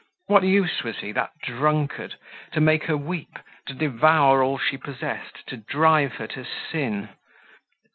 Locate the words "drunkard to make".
1.43-2.85